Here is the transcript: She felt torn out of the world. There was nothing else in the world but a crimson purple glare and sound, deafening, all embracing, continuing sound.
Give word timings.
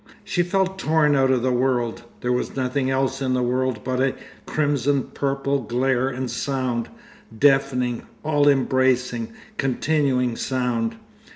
She 0.23 0.41
felt 0.41 0.79
torn 0.79 1.15
out 1.15 1.29
of 1.29 1.43
the 1.43 1.51
world. 1.51 2.05
There 2.21 2.31
was 2.31 2.55
nothing 2.55 2.89
else 2.89 3.21
in 3.21 3.35
the 3.35 3.43
world 3.43 3.83
but 3.83 4.01
a 4.01 4.15
crimson 4.47 5.03
purple 5.03 5.61
glare 5.61 6.09
and 6.09 6.27
sound, 6.31 6.89
deafening, 7.37 8.01
all 8.23 8.49
embracing, 8.49 9.31
continuing 9.57 10.35
sound. 10.37 10.95